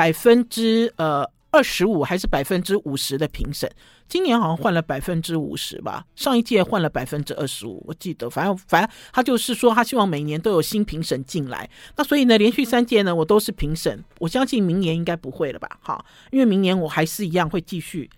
[0.00, 3.70] 百分之呃二十五还是百分之五十的评审，
[4.08, 18.08] 今年好像换了百分之五十吧，上一届换了百分之二十五，我记得，反正反正他就是说他希望每年都有新评审进来，那所以呢，连续三届呢我都是评审，我相信明年应该不会了吧，哈，因为明年我还是一样会继续。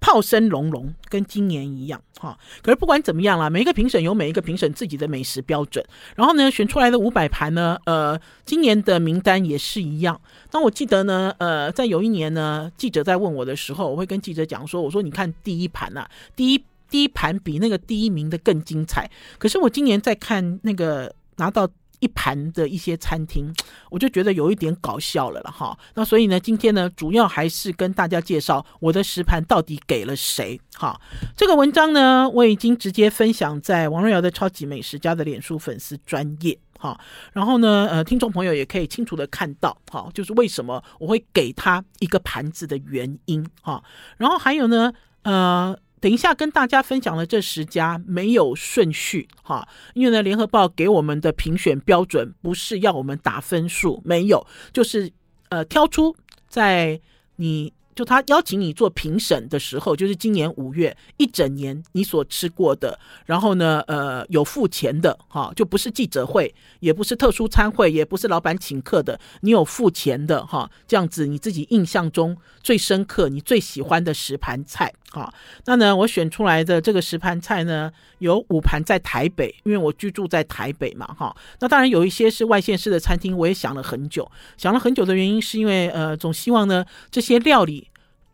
[0.00, 2.38] 炮声隆隆，跟今年一样哈。
[2.62, 5.84] 可是不管怎么样啦，每一个评审有每一个评审自己的美食标准。
[6.16, 10.20] 然后呢，选出来的五百盘呢，呃，今年的名单也是一样。
[10.52, 19.10] 那我记得呢，呃，在有一年呢，记者在问我的时候，我会跟记者讲说：“我说你看第一盘啊，第一第一盘比那个第一名的更精彩。
[19.38, 21.68] 可是我今年在看那个拿到。”
[22.00, 23.52] 一盘的一些餐厅，
[23.90, 25.78] 我就觉得有一点搞笑了了哈。
[25.94, 31.00] 那所以呢，今天呢，主要还是跟大家介绍我的食盘到底给了谁哈。
[31.36, 36.98] 这个文章呢，我已经直接分享在王瑞瑶的超级美食家的脸书粉丝专页哈。
[37.32, 43.82] 然后呢，呃，听众朋友也可以清楚的看到哈，就是为什么我会给他一个盘子的原因哈。
[44.16, 45.76] 然后还有呢，呃。
[46.00, 55.10] 等一下，跟大家分享的这十家没有顺序哈，因为呢，联合报给我们的评选标准不是要我们打分数，没有，就是
[55.48, 56.14] 呃挑出
[56.48, 57.00] 在
[57.36, 57.72] 你。
[57.98, 75.34] 就他邀请你做评审的时候，就是今年五月一整年你所吃过的，然后呢，呃，有付钱的哈，就不是记者会，也不是特殊餐会，也不是老板请客的，你有付钱的哈，这样子你自己印象中最深刻、你最喜欢的十盘菜哈。
[75.64, 81.36] 那呢，我选出来的这个十盘菜呢，有五盘在台北，因为我居住在台北嘛哈。
[81.58, 87.87] 那当然有一些是外县市的餐厅，我也想了很久，想了很久的原因是因为呃，总希望呢这些料理。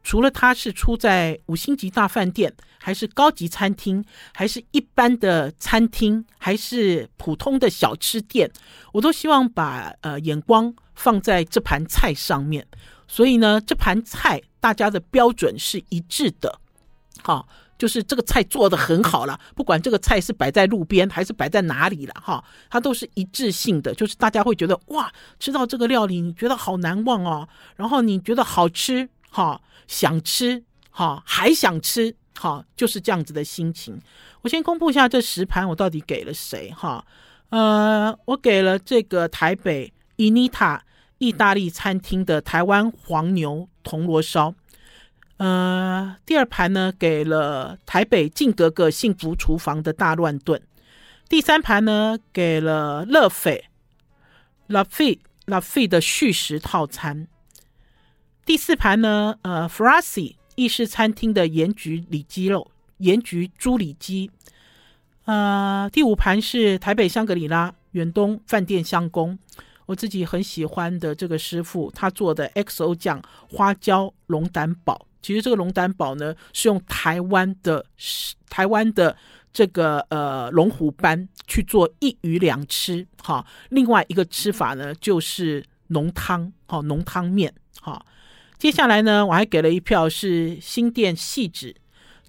[0.04, 8.48] 除了它是出在五星级大饭店，还是高级餐厅，还是一般的餐厅，还是普通的小吃店，
[8.92, 12.66] 我都希望把呃眼光放在这盘菜上面。
[13.08, 16.60] 所以呢，这盘菜大家的标准是一致的，
[17.22, 17.46] 哈，
[17.78, 29.08] 就是这个菜做的很好了，不管这个菜是摆在路边还是摆在哪里了，哈，它都是一致性的，就是大家会觉得哇，吃到这个料理你觉得好难忘哦，然后你觉得好吃。
[29.36, 34.00] 好，想吃，好，还想吃，好，就是这样子的心情。
[34.42, 36.70] 我先公布一下这十盘，我到底给了谁？
[36.70, 37.04] 哈，
[37.48, 40.84] 呃，我给了这个台北伊妮塔
[41.18, 44.54] 意大利餐厅的台湾黄牛铜锣烧。
[45.38, 50.62] 呃，第二盘呢，给了台北静格格幸福厨房的大乱炖。
[51.28, 53.64] 第三盘呢，给了乐斐
[54.68, 57.26] 拉菲拉菲的续食套餐。
[58.46, 64.30] 第四盘呢，呃，Frasi 意式餐厅的盐焗里脊肉，盐焗猪里脊。
[65.24, 69.38] 呃，第五盘是台北香格里拉远东饭店香宫，
[69.86, 75.06] 我自己很喜欢的这个师傅他做的 XO 酱花椒龙胆堡。
[75.22, 77.86] 其实这个龙胆堡呢，是用台湾的
[78.50, 79.16] 台湾的
[79.54, 83.46] 这个呃龙虎斑去做一鱼两吃哈。
[83.70, 88.04] 另外一个吃法呢，就是浓汤哈，浓汤面哈。
[88.58, 91.76] 接下来呢，我还给了一票是新店细致，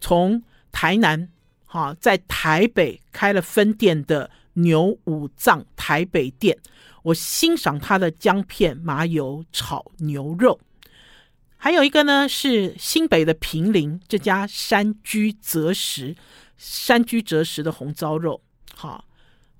[0.01, 1.29] 从台南
[1.65, 6.57] 哈在台北开了分店的牛五脏台北店，
[7.03, 10.59] 我欣赏他的姜片麻油炒牛肉。
[11.57, 16.15] 还有一个呢是新北的平林这家山居择食，
[16.57, 18.41] 山居择食的红烧肉。
[18.75, 19.05] 好，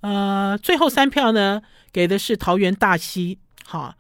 [0.02, 1.62] 呃，最后三票呢
[1.94, 3.96] 给的是桃园大溪，哈，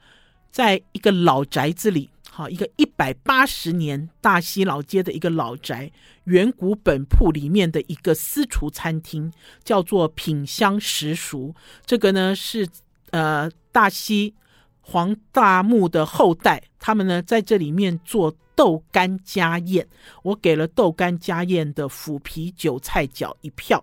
[0.52, 2.10] 在一个老宅子里。
[2.38, 5.90] 好，一个一百八十年大溪老街的一个老宅，
[6.26, 9.32] 远古本铺里面的一个私厨餐厅，
[9.64, 11.56] 叫做品香食熟。
[11.86, 12.68] 这个呢是
[13.12, 14.36] 呃大溪
[14.82, 19.88] 黄大木的后代，他们呢在这里面做豆干家宴，
[20.22, 23.82] 我给了豆干家宴的腐皮韭菜饺一票。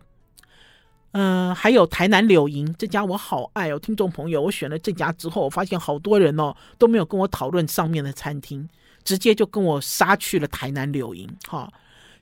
[1.12, 8.68] 嗯、还有台南柳营这家我好爱哦，听众朋友，我选了这家之后，我发现好多人哦都没有跟我讨论上面的餐厅，
[9.04, 11.28] 直接就跟我杀去了台南柳营。
[11.46, 11.70] 哈，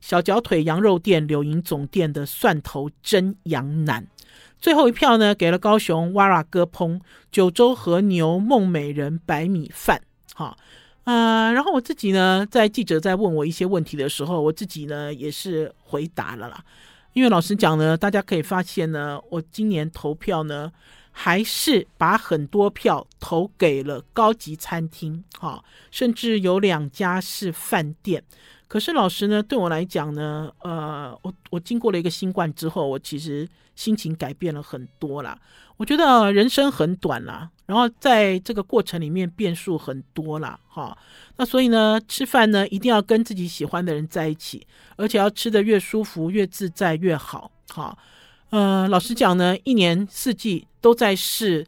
[0.00, 4.04] 小脚腿羊肉店柳营总店的蒜头蒸羊腩，
[4.58, 7.00] 最后一票呢给了高雄哇啦哥烹
[7.30, 10.02] 九州和牛梦美人白米饭。
[10.34, 10.56] 哈，
[11.04, 16.64] 呃，然后我自己呢，在记者在问我一些问题的时候，我自己呢也是回答了啦。
[17.12, 20.72] 因为老实讲呢，大家可以发现呢，我今年投票呢，
[21.10, 28.22] 还是把很多票投给了高级餐厅，哈，甚至有两家是饭店。
[28.68, 35.36] 可是老实呢，对我来讲呢，呃，我我经过了一个新冠之后，我其实心情改变了很多啦。
[35.80, 40.94] 我觉得人生很短啦，然后在这个过程里面变数很多啦，哈。
[41.38, 44.66] 那所以呢，吃饭呢一定要跟自己喜欢的人在一起，
[44.96, 47.50] 而且要吃得越舒服、越自在越好。
[47.70, 47.96] 哈，
[48.50, 51.66] 呃，老实讲呢，一年四季都在试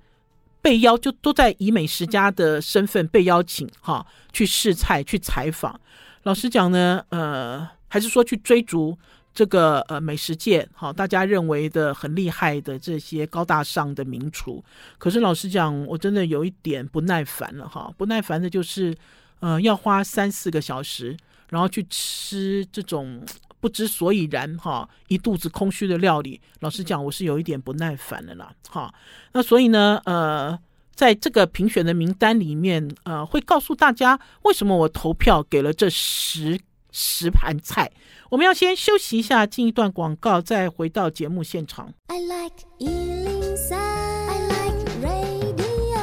[0.61, 5.81] 被邀，就都在以美食家的身份被邀请哈去试菜、去采访。
[6.25, 8.99] 老实讲呢，呃，还是说去追逐。
[9.35, 14.63] 这个呃美食界好，大家认为的很厉害的这些高大上的名厨，
[14.99, 17.91] 可是老实讲，我真的有一点不耐烦了哈。
[17.97, 18.95] 不耐烦的就是，
[19.41, 21.17] 呃，要花三四个小时，
[21.49, 23.25] 然后去吃这种
[23.59, 26.39] 不知所以然哈，一肚子空虚的料理。
[26.61, 28.53] 老实讲，我是有一点不耐烦了啦。
[28.69, 28.93] 哈，
[29.33, 30.59] 那所以呢，呃，
[30.95, 36.61] 在这个评选的名单里面，呃，会告诉大家为什么我投票给了这十。
[36.93, 37.91] 十盘菜，
[38.31, 41.93] 我们要先休息一下，进一段广告，再回到节目现场。
[42.09, 46.03] I like 103, I like radio。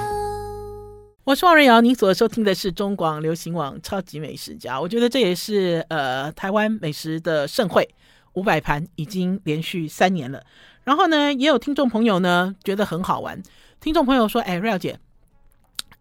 [1.23, 4.78] 我是王瑞瑶，您所收听的是中广流行网《超级美食家》。
[4.82, 7.88] 我觉得这也是呃台湾美食的盛会，
[8.34, 10.43] 五百盘已经连续三年了。
[10.84, 13.39] 然后呢，也有听众朋友呢觉得很好玩。
[13.80, 14.99] 听众朋友说：“哎，瑞瑶姐，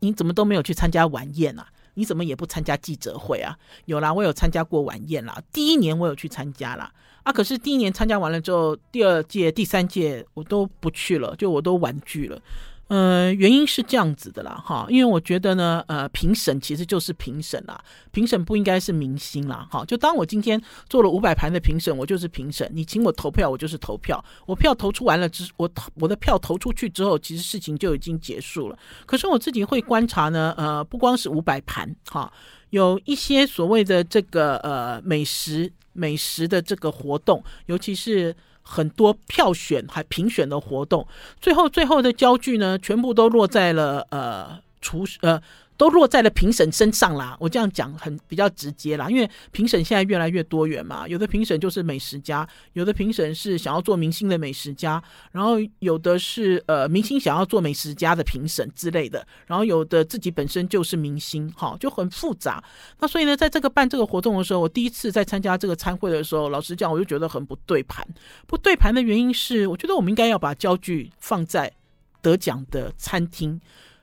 [0.00, 1.66] 你怎么都没有去参加晚宴啊？”
[1.98, 3.58] 你怎么也不参加记者会啊？
[3.86, 5.42] 有啦，我有参加过晚宴啦。
[5.52, 6.92] 第一年我有去参加啦，
[7.24, 12.40] 啊，可是第一年参加完了之后，第二届、第三届我都不去了，就我都婉拒了。
[12.88, 17.78] 呃，原因是这样子的啦，哈，因为我觉得呢，呃，评审其实就是评审啦，
[18.12, 28.78] 评审不应该是明星啦，哈，就当我今天做了五百盘的评审，我就是评审，你请我投票，我就是投票，我票投出完了之，我我的票投出去之后，其实事情就已经结束了。
[29.04, 32.32] 可是我自己会观察呢，呃，不光是五百盘，哈，
[32.70, 38.34] 有一些所谓的这个呃美食美食的这个活动，尤其是。
[38.70, 41.08] 很多票选还评选的活动，
[41.40, 45.40] 最后最后的焦距呢，全部都落在了呃厨呃。
[45.78, 62.62] 都落在了评审身上啦，我这样讲很比较直接啦，因为评审现在越来越多元嘛，有的评审就是美食家，有的评审是想要做明星的美食家，然后有的是呃明星想要做美食家的评审之类的，然后有的自己本身就是明星，哈，就很复杂。
[62.98, 68.04] 那所以呢，在这个办这个活动的时候，我第一次在参加这个餐会的时候，老实讲，我就觉得很不对盘。
[68.48, 71.72] 不对盘的原因是，我觉得我们应该要把焦距放在
[72.20, 73.60] 得奖的餐厅。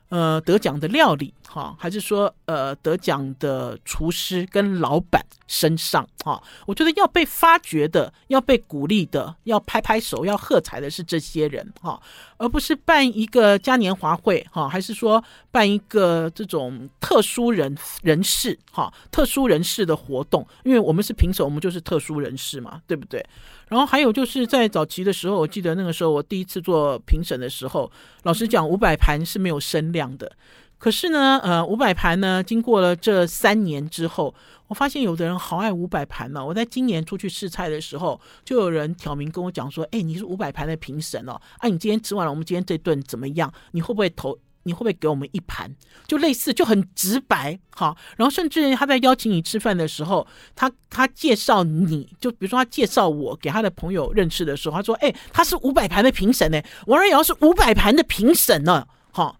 [0.09, 6.41] 呃，得奖的料理哈，还是说呃得奖的厨师跟老板身上哈？
[6.67, 11.99] 我觉得要被发掘的，要被鼓励的，要拍拍手，要喝彩的是这些人哈，
[12.37, 20.47] 而不是办一个嘉年华会哈，还是说办一个这种特殊人人士哈，特殊人士的活动？
[20.63, 23.25] 因为我们是评审，我们就是特殊人士嘛，对不对？
[23.67, 27.91] 然后还有就是在早期的时候，我记得那个时候我第一次做评审的时候，
[28.23, 30.31] 老实讲，五百盘是没有声量的。
[30.77, 34.35] 可是呢，呃，五百盘呢，经过了这三年之后，
[34.67, 36.45] 我发现有的人好爱五百盘呢。
[36.45, 43.51] 我在今年出去试菜的时候，就有人挑明跟我讲说：“哎，你是五百盘的评审哦，啊，你今天吃完了，我们今天这顿怎么样？
[43.71, 45.71] 你会不会投？”你会不会给我们一盘？
[46.07, 47.95] 就类似，就很直白，好。
[48.17, 50.25] 然后甚至他在邀请你吃饭的时候，
[50.55, 59.37] 他他介绍你，就比如说他介绍我给他的朋友认识的时候，他说：“哎，他是五百盘的评审呢，王瑞瑶是五百盘的评审呢。”好，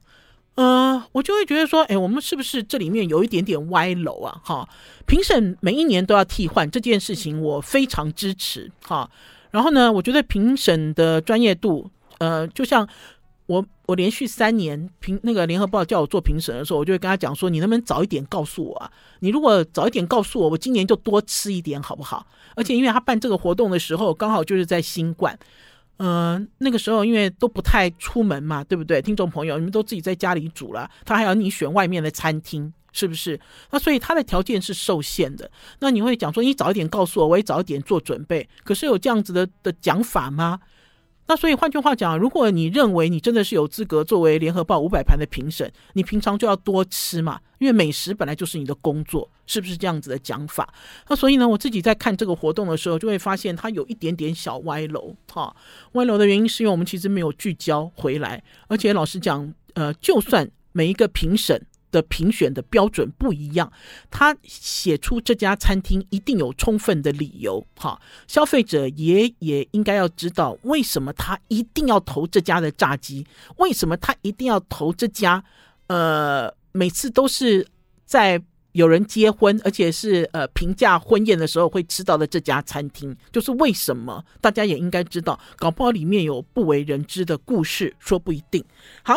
[0.53, 4.39] 呃，我就会觉得说，哎，我们是不是这里面有一点点歪楼啊？
[4.43, 4.69] 哈，
[5.07, 8.71] 评审每一年都要替换这件事情，我非常支持。
[8.83, 9.09] 哈，
[9.49, 12.87] 然后呢，我觉得评审的专业度，呃，就像。
[13.47, 18.91] 我我连续三年评那个联合报叫我做评审的时候，我就会跟他讲说：“你能不能早一点告诉我啊？
[19.19, 25.37] 你如果早一点告诉我，我今年就多吃一点，好不好？”而且因为他办这个活动的时候，刚好就是在新冠，
[25.97, 29.01] 嗯、那个时候因为都不太出门嘛，对不对？
[29.01, 33.39] 听众朋友，你们都自己在家里煮了，他还要你选外面的餐厅，是不是？
[33.71, 35.49] 那所以他的条件是受限的。
[35.79, 40.59] 那你会讲说：“你早一点告诉我，我也早一点做准备。”可是有这样子的的讲法吗？
[41.27, 50.71] 那所以换句话讲，如果你认为你真的是有资格作为联合报五百盘的评审，你平常就要多吃嘛，因为美食本来就是你的工作，是不是这样子的讲法？
[51.09, 55.55] 那所以呢，我自己在看这个活动的时候，就会发现它有一点点小歪楼哈。
[55.93, 61.59] 歪楼的原因是因为我们其实没有聚焦回来，而且老实讲，呃，就算每一个评审
[61.95, 63.71] 的评选的标准不一样，
[64.11, 73.25] 他写出这家餐厅一定有充分的理由，哈，消费者也也应该要知道为什么他一定要投这家的炸鸡，
[73.59, 75.41] 为什么他一定要投这家，
[75.87, 77.65] 呃，每次都是
[78.05, 78.43] 在
[78.73, 88.61] 有人结婚，而且是呃平价婚宴的时候会吃到的这家餐厅，就是为什么大家也应该知道，搞不好里面有不为人知的故事，说不一定。
[89.01, 89.15] 好。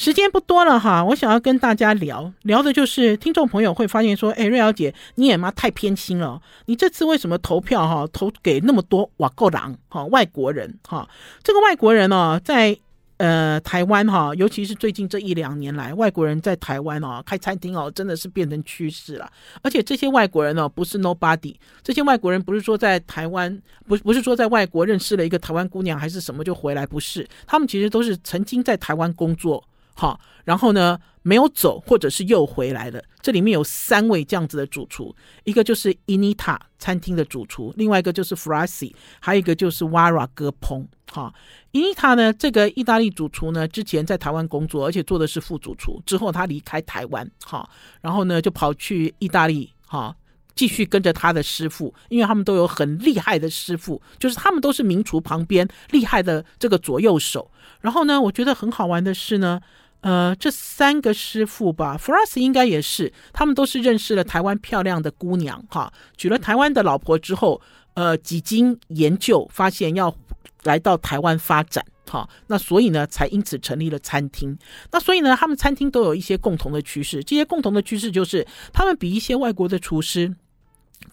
[0.00, 11.06] 时间不多了哈，我想要跟大家聊聊的就是听众朋友会发现说，哎，瑞瑶姐你也妈太偏心了，你这次为什么投票哈投给那么多瓦够狼哈外国人哈？
[11.42, 12.74] 这个外国人呢，在
[13.18, 19.30] 呃台湾哈，尤其是最近这一两年来，外国人在台湾哦开餐厅哦，真的是变成趋势了。
[19.60, 23.54] 而且这些外国人呢，不是 nobody，这些外国人不是说在台湾
[23.86, 29.62] 不不是说在外国认识了一个台湾姑娘还是什么就回来，不是，他们其实都是曾经在台湾工作。
[29.94, 33.02] 好，然后呢，没有走，或者是又回来了。
[33.20, 35.14] 这里面有三位这样子的主厨，
[35.44, 40.86] 一个就是 Inita 餐厅的主厨，另外一个就是 Frasi，还有一个就是 Wara 割烹。
[41.12, 41.34] 哈
[41.72, 46.00] ，Inita 呢，这个意大利主厨呢，之前在台湾工作，而且做的是副主厨。
[46.06, 47.68] 之后他离开台湾，哈，
[48.00, 50.16] 然后呢就跑去意大利，哈，
[50.54, 57.50] 继续跟着他的师傅，因为他们都有很厉害的师傅，就是他们都是名厨旁边厉害的这个左右手。
[57.80, 59.60] 然后呢，我觉得很好玩的是呢。
[60.02, 67.60] 呃，这三个师傅吧，Fras 应该也是，他们都是认识了台湾漂亮的姑娘哈，娶了台湾的老婆之后，
[67.92, 70.16] 呃，几经研究发现要
[70.62, 74.58] 来到台湾发展哈，那所以呢，才因此成立了餐厅。
[74.90, 80.34] 那所以呢，他们餐厅都有一些共同的趋势，这些共同的趋势就是他们比一些外国的厨师。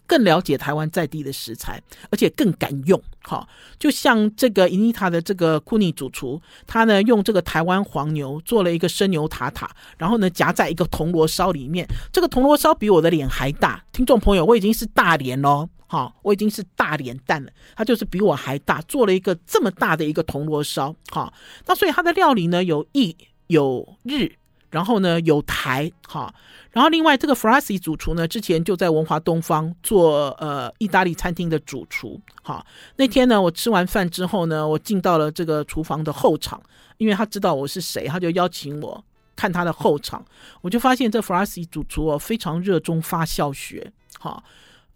[0.05, 3.01] 更了解台湾在地的食材，而且更敢用。
[3.23, 3.47] 哈，
[3.79, 11.87] 就像这个伊尼塔的这个库尼主厨，他呢用这个台湾黄牛做了一个生牛塔塔，然后呢夹在一个铜锣烧里面。
[12.11, 17.51] 这个铜锣烧比我的脸还大，听众朋友，我已经是大脸喽，哈，我已经是大脸蛋了。
[17.75, 21.33] 他就是比我还大，做了一个这么大的一个铜锣烧，哈。
[21.65, 23.15] 那所以他的料理呢有意
[23.47, 24.31] 有日。
[24.69, 26.31] 然后呢，有台哈，
[26.71, 32.63] 然后另外这个 Frasi 主厨呢，之前就在文华东方做呃意大利餐厅的主厨哈。
[32.97, 36.61] 那天呢，我吃完饭之后呢，我进到了这个厨房的后场，
[36.97, 39.01] 因为他知道我是谁，他就邀请我
[39.37, 40.23] 看他的后场。
[40.59, 44.43] 我就发现这 Frasi 主厨哦，非常热衷发酵学哈。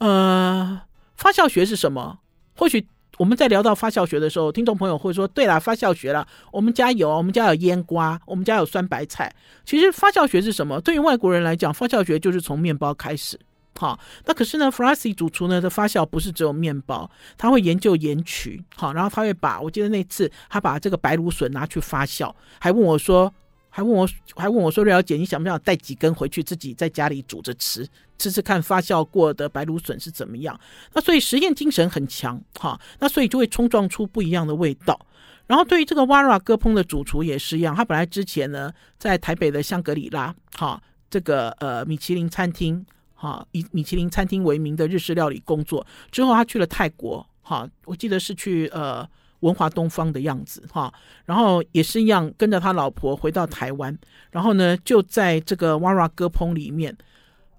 [0.02, 0.82] 呃，
[1.16, 2.20] 发酵学是什么？
[2.56, 2.88] 或许。
[3.18, 9.32] 我们在聊到发酵学的时候，听众朋友会说：“对啦，发酵学啦，我们家有，我们家有腌瓜，我们家有酸白菜。
[9.64, 10.82] 其实发酵学是什么？
[10.82, 13.39] 对于外国人来讲，发酵学就是从面包开始。
[13.78, 18.64] 好，那可是呢，Frasi 主厨呢的发酵不是只有面包，他会研究盐曲。
[18.76, 23.32] 好，然后他会把，我记得那次他把这个白芦笋拿去发酵，还问我说。”
[23.74, 30.59] 还问我，还问我说：“瑞小姐，你想不想带几根回去自己在家里煮着吃，吃吃看发酵过的白芦笋是怎么样？”
[30.93, 34.99] 那所以实验精神很强，哈，那所以就会冲撞出不一样的味道。
[35.47, 49.07] 然后对于这个 Wara 割烹的主厨也是一样，他本来之前呢在台北的香格里拉，哈，这个呃米其林餐厅，哈，以米其林餐厅为名的日式料理工作，之后他去了泰国，哈，我记得是去呃。
[49.41, 50.91] 文华东方的样子哈，
[51.25, 53.95] 然后也是一样跟着他老婆回到台湾，
[54.31, 56.95] 然后呢就在这个哇哇歌棚里面，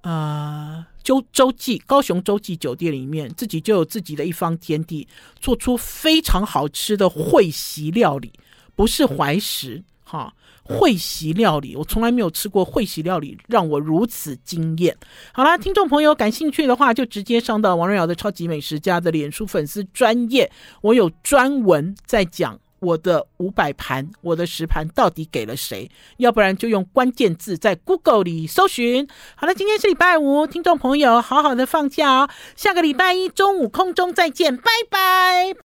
[0.00, 5.06] 呃，洲洲际高雄洲际酒店里面，自己就有自己的一方天地，
[5.38, 8.32] 做出非常好吃的会席料理，
[8.74, 10.34] 不是怀石哈。
[10.78, 14.96] 会席料理，我从来没有吃过会席料理，让我如此惊艳。
[15.32, 20.50] 好啦，听众朋友感兴趣的话，就直接上到王瑞瑶的超级美食家的脸书粉丝专页，
[20.80, 25.88] 我有专文在讲我的五百盘，我的十盘到底给了谁？
[26.16, 29.06] 要不然就用关键字在 Google 里搜寻。
[29.36, 35.54] 好了，今天是礼拜五，听众朋友好好的放假哦，下个礼拜一中午空中再见，拜拜。